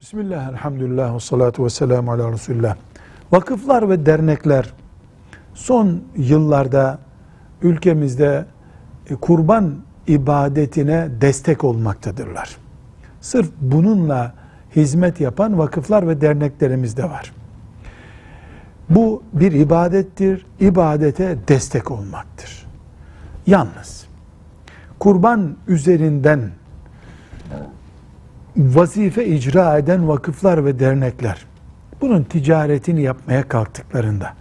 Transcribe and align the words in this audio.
Bismillah, 0.00 0.48
elhamdülillah, 0.48 1.14
ve 1.14 1.20
salatu 1.20 1.64
ve 1.64 1.70
selamu 1.70 2.12
ala 2.12 2.32
Resulullah. 2.32 2.76
Vakıflar 3.32 3.88
ve 3.90 4.06
dernekler 4.06 4.72
son 5.54 6.02
yıllarda 6.16 6.98
ülkemizde 7.62 8.44
e, 9.10 9.14
kurban 9.14 9.74
ibadetine 10.06 11.08
destek 11.20 11.64
olmaktadırlar. 11.64 12.56
Sırf 13.20 13.50
bununla 13.60 14.34
hizmet 14.76 15.20
yapan 15.20 15.58
vakıflar 15.58 16.08
ve 16.08 16.20
derneklerimiz 16.20 16.96
de 16.96 17.04
var. 17.04 17.32
Bu 18.90 19.22
bir 19.32 19.52
ibadettir, 19.52 20.46
ibadete 20.60 21.38
destek 21.48 21.90
olmaktır. 21.90 22.66
Yalnız 23.46 24.06
kurban 24.98 25.56
üzerinden 25.68 26.50
vazife 28.56 29.26
icra 29.26 29.78
eden 29.78 30.08
vakıflar 30.08 30.64
ve 30.64 30.78
dernekler 30.78 31.46
bunun 32.00 32.22
ticaretini 32.22 33.02
yapmaya 33.02 33.48
kalktıklarında 33.48 34.32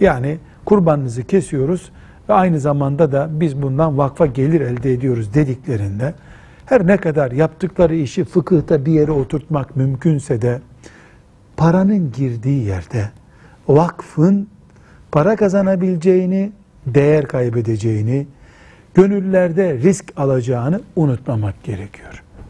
yani 0.00 0.38
kurbanınızı 0.64 1.22
kesiyoruz 1.22 1.90
ve 2.28 2.32
aynı 2.32 2.60
zamanda 2.60 3.12
da 3.12 3.28
biz 3.32 3.62
bundan 3.62 3.98
vakfa 3.98 4.26
gelir 4.26 4.60
elde 4.60 4.92
ediyoruz 4.92 5.34
dediklerinde 5.34 6.14
her 6.66 6.86
ne 6.86 6.96
kadar 6.96 7.32
yaptıkları 7.32 7.94
işi 7.94 8.24
fıkıhta 8.24 8.86
bir 8.86 8.92
yere 8.92 9.12
oturtmak 9.12 9.76
mümkünse 9.76 10.42
de 10.42 10.60
paranın 11.56 12.12
girdiği 12.12 12.64
yerde 12.64 13.10
vakfın 13.68 14.48
para 15.12 15.36
kazanabileceğini, 15.36 16.52
değer 16.86 17.26
kaybedeceğini, 17.26 18.26
gönüllerde 18.94 19.78
risk 19.78 20.12
alacağını 20.16 20.80
unutmamak 20.96 21.64
gerekiyor. 21.64 22.22